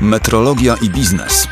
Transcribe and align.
Metrologia 0.00 0.76
i 0.80 0.88
biznes. 0.88 1.48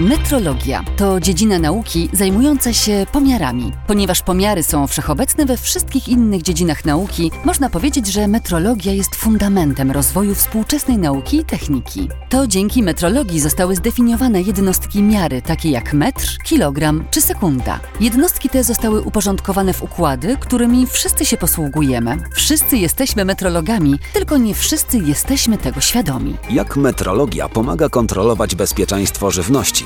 Metrologia 0.00 0.84
to 0.96 1.20
dziedzina 1.20 1.58
nauki 1.58 2.08
zajmująca 2.12 2.72
się 2.72 3.06
pomiarami. 3.12 3.72
Ponieważ 3.86 4.22
pomiary 4.22 4.62
są 4.62 4.86
wszechobecne 4.86 5.46
we 5.46 5.56
wszystkich 5.56 6.08
innych 6.08 6.42
dziedzinach 6.42 6.84
nauki, 6.84 7.30
można 7.44 7.70
powiedzieć, 7.70 8.06
że 8.06 8.28
metrologia 8.28 8.92
jest 8.92 9.14
fundamentem 9.14 9.90
rozwoju 9.90 10.34
współczesnej 10.34 10.98
nauki 10.98 11.36
i 11.36 11.44
techniki. 11.44 12.08
To 12.28 12.46
dzięki 12.46 12.82
metrologii 12.82 13.40
zostały 13.40 13.76
zdefiniowane 13.76 14.42
jednostki 14.42 15.02
miary, 15.02 15.42
takie 15.42 15.70
jak 15.70 15.92
metr, 15.94 16.38
kilogram 16.44 17.04
czy 17.10 17.20
sekunda. 17.20 17.80
Jednostki 18.00 18.48
te 18.48 18.64
zostały 18.64 19.00
uporządkowane 19.02 19.72
w 19.72 19.82
układy, 19.82 20.36
którymi 20.40 20.86
wszyscy 20.86 21.24
się 21.24 21.36
posługujemy. 21.36 22.16
Wszyscy 22.34 22.76
jesteśmy 22.76 23.24
metrologami, 23.24 23.98
tylko 24.12 24.36
nie 24.36 24.54
wszyscy 24.54 24.98
jesteśmy 24.98 25.58
tego 25.58 25.80
świadomi. 25.80 26.36
Jak 26.50 26.76
metrologia 26.76 27.48
pomaga 27.48 27.88
kontrolować 27.88 28.54
bezpieczeństwo 28.54 29.30
żywności? 29.30 29.85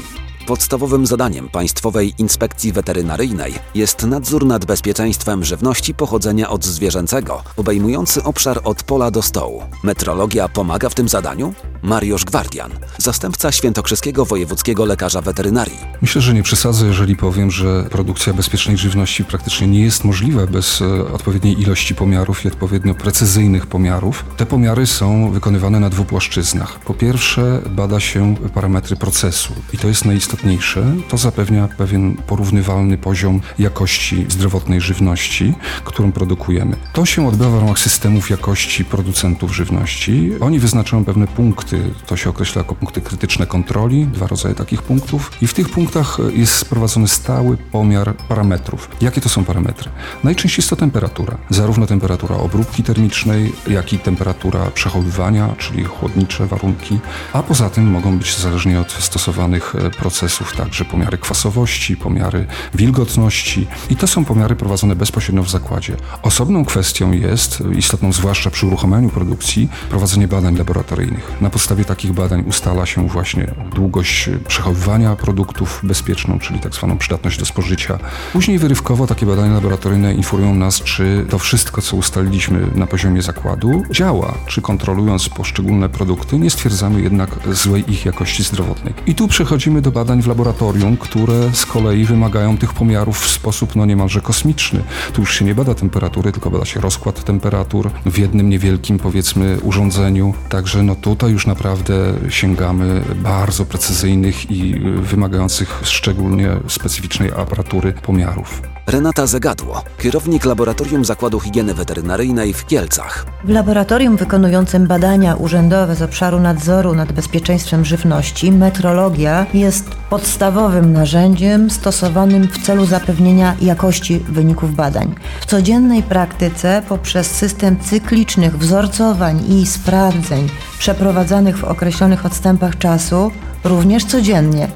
Podstawowym 0.50 1.06
zadaniem 1.06 1.48
Państwowej 1.48 2.14
Inspekcji 2.18 2.72
Weterynaryjnej 2.72 3.54
jest 3.74 4.06
nadzór 4.06 4.46
nad 4.46 4.64
bezpieczeństwem 4.64 5.45
żywności 5.45 5.95
pochodzenia 5.95 6.50
od 6.50 6.64
zwierzęcego, 6.64 7.42
obejmujący 7.56 8.23
obszar 8.23 8.60
od 8.64 8.82
pola 8.82 9.10
do 9.10 9.23
stołu. 9.23 9.62
Metrologia 9.82 10.48
pomaga 10.48 10.88
w 10.88 10.95
tym 10.95 11.09
zadaniu? 11.09 11.54
Mariusz 11.83 12.25
Gwardian, 12.25 12.70
zastępca 12.98 13.52
świętokrzyskiego 13.52 14.25
wojewódzkiego 14.25 14.84
lekarza 14.84 15.21
weterynarii. 15.21 15.79
Myślę, 16.02 16.23
że 16.23 16.34
nie 16.34 16.43
przesadzę, 16.43 16.87
jeżeli 16.87 17.16
powiem, 17.16 17.51
że 17.51 17.87
produkcja 17.91 18.33
bezpiecznej 18.33 18.77
żywności 18.77 19.25
praktycznie 19.25 19.66
nie 19.66 19.80
jest 19.80 20.05
możliwa 20.05 20.47
bez 20.47 20.83
e, 20.83 21.12
odpowiedniej 21.12 21.61
ilości 21.61 21.95
pomiarów 21.95 22.45
i 22.45 22.48
odpowiednio 22.48 22.95
precyzyjnych 22.95 23.66
pomiarów. 23.66 24.24
Te 24.37 24.47
pomiary 24.47 24.87
są 24.87 25.30
wykonywane 25.30 25.80
na 25.80 25.91
dwóch 25.91 26.07
płaszczyznach. 26.07 26.79
Po 26.79 26.95
pierwsze, 26.95 27.62
bada 27.71 28.01
się 28.01 28.35
parametry 28.55 28.97
procesu 28.97 29.55
i 29.73 29.79
to 29.79 29.88
jest 29.88 30.04
najistotniejsze. 30.04 30.95
To 31.09 31.16
zapewnia 31.16 31.69
pewien 31.69 32.16
porównywalny 32.26 32.99
poziom 32.99 33.41
jakości 33.59 34.26
zdrowotnej 34.29 34.80
żywności, 34.80 35.54
którą 35.85 36.13
produkujemy. 36.13 36.76
To 36.93 37.07
się 37.07 37.29
odbywa 37.29 37.51
w 37.51 37.60
ramach 37.60 37.79
systemów 37.79 38.30
jakości 38.30 38.85
producentów 38.85 39.54
żywności. 39.54 40.32
Oni 40.41 40.59
wyznaczają 40.59 41.04
pewne 41.04 41.26
punkty, 41.26 41.70
punkty, 41.71 42.04
to 42.07 42.16
się 42.16 42.30
określa 42.30 42.63
jako 42.63 42.74
punkty 42.74 43.01
krytyczne 43.01 43.46
kontroli, 43.46 44.07
dwa 44.07 44.26
rodzaje 44.26 44.54
takich 44.54 44.82
punktów 44.82 45.32
i 45.43 45.46
w 45.46 45.54
tych 45.54 45.68
punktach 45.68 46.18
jest 46.35 46.52
sprowadzony 46.52 47.09
stały 47.09 47.57
pomiar 47.57 48.16
parametrów. 48.16 48.88
Jakie 49.01 49.21
to 49.21 49.29
są 49.29 49.45
parametry? 49.45 49.91
Najczęściej 50.24 50.63
jest 50.63 50.71
to 50.71 50.76
temperatura, 50.76 51.38
zarówno 51.51 51.87
temperatura 51.87 52.37
obróbki 52.37 52.82
termicznej, 52.82 53.52
jak 53.66 53.93
i 53.93 53.98
temperatura 53.98 54.71
przechowywania, 54.71 55.54
czyli 55.59 55.85
chłodnicze 55.85 56.46
warunki, 56.46 56.98
a 57.32 57.43
poza 57.43 57.71
tym 57.71 57.91
mogą 57.91 58.18
być 58.18 58.37
zależnie 58.37 58.80
od 58.80 58.93
stosowanych 58.93 59.74
e, 59.74 59.91
procesów 59.91 60.57
także 60.57 60.85
pomiary 60.85 61.18
kwasowości, 61.18 61.96
pomiary 61.96 62.46
wilgotności 62.74 63.66
i 63.91 63.96
to 63.96 64.06
są 64.06 64.25
pomiary 64.25 64.56
prowadzone 64.56 64.97
bezpośrednio 64.97 65.43
w 65.43 65.50
zakładzie. 65.50 65.97
Osobną 66.22 66.65
kwestią 66.65 67.12
jest, 67.12 67.62
istotną 67.78 68.12
zwłaszcza 68.12 68.50
przy 68.50 68.66
uruchomieniu 68.66 69.09
produkcji, 69.09 69.69
prowadzenie 69.91 70.28
badań 70.28 70.56
laboratoryjnych. 70.56 71.32
Na 71.41 71.50
podstawie 71.61 71.84
takich 71.84 72.12
badań 72.12 72.44
ustala 72.49 72.87
się 72.87 73.09
właśnie 73.09 73.55
długość 73.75 74.31
przechowywania 74.49 75.16
produktów 75.16 75.81
bezpieczną, 75.83 76.39
czyli 76.39 76.61
tak 76.61 76.75
zwaną 76.75 76.99
przydatność 76.99 77.39
do 77.39 77.44
spożycia. 77.44 77.99
Później 78.33 78.59
wyrywkowo 78.59 79.06
takie 79.06 79.27
badania 79.27 79.55
laboratoryjne 79.55 80.15
informują 80.15 80.55
nas, 80.55 80.83
czy 80.83 81.27
to 81.31 81.38
wszystko, 81.38 81.83
co 81.83 81.97
ustaliliśmy 81.97 82.66
na 82.75 82.87
poziomie 82.87 83.22
zakładu, 83.22 83.83
działa, 83.91 84.34
czy 84.47 84.62
kontrolując 84.62 85.28
poszczególne 85.28 85.88
produkty, 85.88 86.38
nie 86.38 86.50
stwierdzamy 86.50 87.00
jednak 87.00 87.31
złej 87.53 87.93
ich 87.93 88.06
jakości 88.06 88.43
zdrowotnej. 88.44 88.94
I 89.06 89.15
tu 89.15 89.28
przechodzimy 89.28 89.83
do 89.83 89.91
badań 89.91 90.22
w 90.22 90.27
laboratorium, 90.27 90.97
które 90.97 91.50
z 91.53 91.66
kolei 91.66 92.05
wymagają 92.05 92.59
tych 92.59 92.72
pomiarów 92.72 93.21
w 93.21 93.31
sposób 93.31 93.76
no 93.76 93.87
niemalże 93.87 94.20
kosmiczny. 94.20 94.82
Tu 95.12 95.20
już 95.20 95.38
się 95.38 95.44
nie 95.44 95.54
bada 95.54 95.75
temperatury, 95.75 96.32
tylko 96.32 96.50
bada 96.50 96.65
się 96.65 96.81
rozkład 96.81 97.25
temperatur 97.25 97.91
w 98.06 98.19
jednym 98.19 98.49
niewielkim, 98.49 98.99
powiedzmy, 98.99 99.59
urządzeniu. 99.62 100.34
Także 100.49 100.82
no 100.82 100.94
tutaj 100.94 101.32
już 101.32 101.47
naprawdę 101.50 101.94
sięgamy 102.28 103.03
bardzo 103.16 103.65
precyzyjnych 103.65 104.50
i 104.50 104.81
wymagających 104.97 105.81
szczególnie 105.84 106.49
specyficznej 106.69 107.31
aparatury 107.37 107.93
pomiarów. 107.93 108.62
Renata 108.90 109.26
Zagadło, 109.26 109.82
kierownik 109.98 110.44
Laboratorium 110.44 111.04
Zakładu 111.04 111.40
Higieny 111.40 111.74
Weterynaryjnej 111.74 112.52
w 112.52 112.66
Kielcach. 112.66 113.26
W 113.44 113.48
laboratorium 113.48 114.16
wykonującym 114.16 114.86
badania 114.86 115.34
urzędowe 115.34 115.96
z 115.96 116.02
obszaru 116.02 116.40
nadzoru 116.40 116.94
nad 116.94 117.12
bezpieczeństwem 117.12 117.84
żywności 117.84 118.52
metrologia 118.52 119.46
jest 119.54 119.84
podstawowym 119.88 120.92
narzędziem 120.92 121.70
stosowanym 121.70 122.48
w 122.48 122.58
celu 122.58 122.86
zapewnienia 122.86 123.56
jakości 123.60 124.18
wyników 124.18 124.74
badań. 124.74 125.14
W 125.40 125.46
codziennej 125.46 126.02
praktyce 126.02 126.82
poprzez 126.88 127.30
system 127.30 127.80
cyklicznych 127.80 128.58
wzorcowań 128.58 129.44
i 129.48 129.66
sprawdzeń 129.66 130.48
przeprowadzanych 130.78 131.58
w 131.58 131.64
określonych 131.64 132.26
odstępach 132.26 132.78
czasu, 132.78 133.30
również 133.64 134.04
codziennie 134.04 134.68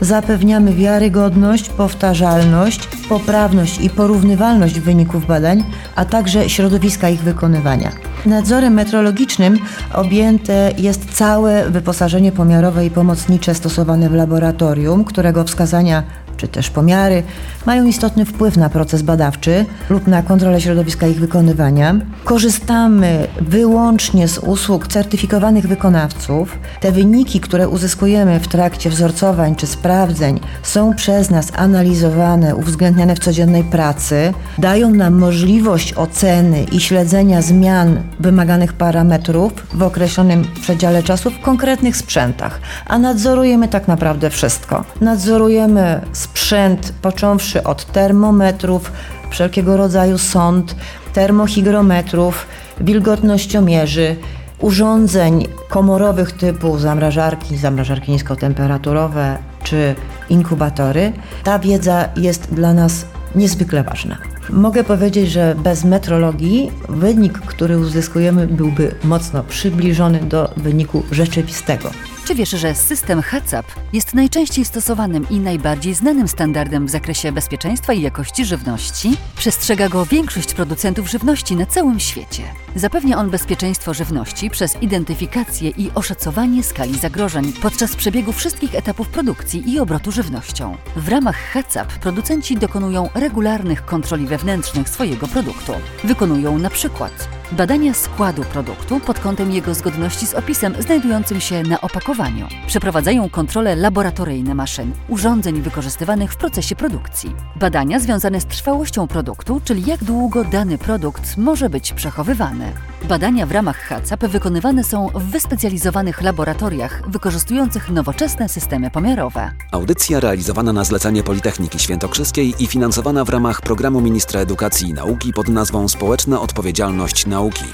zapewniamy 0.00 0.74
wiarygodność, 0.74 1.68
powtarzalność, 1.68 2.86
poprawność 3.08 3.80
i 3.80 3.90
porównywalność 3.90 4.80
wyników 4.80 5.26
badań, 5.26 5.64
a 5.96 6.04
także 6.04 6.50
środowiska 6.50 7.08
ich 7.08 7.20
wykonywania. 7.20 7.90
Nadzorem 8.26 8.74
metrologicznym 8.74 9.58
objęte 9.92 10.70
jest 10.78 11.10
całe 11.14 11.70
wyposażenie 11.70 12.32
pomiarowe 12.32 12.86
i 12.86 12.90
pomocnicze 12.90 13.54
stosowane 13.54 14.08
w 14.08 14.14
laboratorium, 14.14 15.04
którego 15.04 15.44
wskazania 15.44 16.02
czy 16.44 16.48
też 16.48 16.70
pomiary 16.70 17.22
mają 17.66 17.84
istotny 17.84 18.24
wpływ 18.24 18.56
na 18.56 18.68
proces 18.68 19.02
badawczy 19.02 19.66
lub 19.90 20.06
na 20.06 20.22
kontrolę 20.22 20.60
środowiska 20.60 21.06
ich 21.06 21.20
wykonywania. 21.20 21.94
Korzystamy 22.24 23.26
wyłącznie 23.40 24.28
z 24.28 24.38
usług 24.38 24.88
certyfikowanych 24.88 25.66
wykonawców. 25.66 26.58
Te 26.80 26.92
wyniki, 26.92 27.40
które 27.40 27.68
uzyskujemy 27.68 28.40
w 28.40 28.48
trakcie 28.48 28.90
wzorcowań 28.90 29.56
czy 29.56 29.66
sprawdzeń, 29.66 30.40
są 30.62 30.94
przez 30.94 31.30
nas 31.30 31.52
analizowane, 31.56 32.56
uwzględniane 32.56 33.16
w 33.16 33.18
codziennej 33.18 33.64
pracy, 33.64 34.32
dają 34.58 34.90
nam 34.90 35.18
możliwość 35.18 35.94
oceny 35.94 36.64
i 36.72 36.80
śledzenia 36.80 37.42
zmian 37.42 38.02
wymaganych 38.20 38.72
parametrów 38.72 39.52
w 39.74 39.82
określonym 39.82 40.44
przedziale 40.60 41.02
czasu 41.02 41.30
w 41.30 41.40
konkretnych 41.40 41.96
sprzętach, 41.96 42.60
a 42.86 42.98
nadzorujemy 42.98 43.68
tak 43.68 43.88
naprawdę 43.88 44.30
wszystko. 44.30 44.84
Nadzorujemy 45.00 46.00
sprzęt 46.34 46.92
począwszy 47.02 47.62
od 47.62 47.84
termometrów, 47.84 48.92
wszelkiego 49.30 49.76
rodzaju 49.76 50.18
sond, 50.18 50.76
termohigrometrów, 51.12 52.46
wilgotnościomierzy, 52.80 54.16
urządzeń 54.58 55.46
komorowych 55.68 56.32
typu 56.32 56.78
zamrażarki, 56.78 57.56
zamrażarki 57.56 58.12
niskotemperaturowe 58.12 59.38
czy 59.62 59.94
inkubatory. 60.28 61.12
Ta 61.44 61.58
wiedza 61.58 62.08
jest 62.16 62.54
dla 62.54 62.74
nas 62.74 63.06
niezwykle 63.34 63.82
ważna. 63.82 64.18
Mogę 64.50 64.84
powiedzieć, 64.84 65.30
że 65.30 65.54
bez 65.64 65.84
metrologii 65.84 66.70
wynik, 66.88 67.38
który 67.38 67.78
uzyskujemy, 67.78 68.46
byłby 68.46 68.94
mocno 69.04 69.44
przybliżony 69.44 70.20
do 70.20 70.50
wyniku 70.56 71.02
rzeczywistego. 71.10 71.90
Czy 72.24 72.34
wiesz, 72.34 72.50
że 72.50 72.74
system 72.74 73.22
HACCP 73.22 73.72
jest 73.92 74.14
najczęściej 74.14 74.64
stosowanym 74.64 75.26
i 75.30 75.40
najbardziej 75.40 75.94
znanym 75.94 76.28
standardem 76.28 76.86
w 76.86 76.90
zakresie 76.90 77.32
bezpieczeństwa 77.32 77.92
i 77.92 78.02
jakości 78.02 78.44
żywności? 78.44 79.16
Przestrzega 79.36 79.88
go 79.88 80.06
większość 80.06 80.54
producentów 80.54 81.10
żywności 81.10 81.56
na 81.56 81.66
całym 81.66 82.00
świecie. 82.00 82.42
Zapewnia 82.76 83.18
on 83.18 83.30
bezpieczeństwo 83.30 83.94
żywności 83.94 84.50
przez 84.50 84.82
identyfikację 84.82 85.70
i 85.70 85.90
oszacowanie 85.94 86.62
skali 86.62 86.98
zagrożeń 86.98 87.52
podczas 87.62 87.96
przebiegu 87.96 88.32
wszystkich 88.32 88.74
etapów 88.74 89.08
produkcji 89.08 89.72
i 89.72 89.78
obrotu 89.78 90.12
żywnością. 90.12 90.76
W 90.96 91.08
ramach 91.08 91.36
HACCP 91.36 91.92
producenci 92.00 92.56
dokonują 92.56 93.08
regularnych 93.14 93.84
kontroli 93.84 94.26
wewnętrznych 94.26 94.88
swojego 94.88 95.28
produktu. 95.28 95.72
Wykonują 96.04 96.58
na 96.58 96.70
przykład 96.70 97.28
badania 97.52 97.94
składu 97.94 98.42
produktu 98.42 99.00
pod 99.00 99.18
kątem 99.18 99.52
jego 99.52 99.74
zgodności 99.74 100.26
z 100.26 100.34
opisem 100.34 100.74
znajdującym 100.78 101.40
się 101.40 101.62
na 101.62 101.80
opakowaniu. 101.80 102.48
Przeprowadzają 102.66 103.30
kontrole 103.30 103.76
laboratoryjne 103.76 104.54
maszyn, 104.54 104.92
urządzeń 105.08 105.62
wykorzystywanych 105.62 106.32
w 106.32 106.36
procesie 106.36 106.76
produkcji. 106.76 107.34
Badania 107.56 107.98
związane 107.98 108.40
z 108.40 108.46
trwałością 108.46 109.06
produktu, 109.06 109.60
czyli 109.64 109.86
jak 109.86 110.04
długo 110.04 110.44
dany 110.44 110.78
produkt 110.78 111.36
może 111.36 111.70
być 111.70 111.92
przechowywany. 111.92 112.72
Badania 113.08 113.46
w 113.46 113.52
ramach 113.52 113.76
HACCP 113.76 114.28
wykonywane 114.28 114.84
są 114.84 115.08
w 115.08 115.22
wyspecjalizowanych 115.22 116.22
laboratoriach 116.22 117.10
wykorzystujących 117.10 117.90
nowoczesne 117.90 118.48
systemy 118.48 118.90
pomiarowe. 118.90 119.50
Audycja 119.72 120.20
realizowana 120.20 120.72
na 120.72 120.84
zlecenie 120.84 121.22
Politechniki 121.22 121.78
Świętokrzyskiej 121.78 122.54
i 122.58 122.66
finansowana 122.66 123.24
w 123.24 123.28
ramach 123.28 123.62
programu 123.62 124.00
Ministra 124.00 124.40
Edukacji 124.40 124.88
i 124.88 124.94
Nauki 124.94 125.32
pod 125.32 125.48
nazwą 125.48 125.88
Społeczna 125.88 126.40
Odpowiedzialność 126.40 127.26
Nauki. 127.26 127.64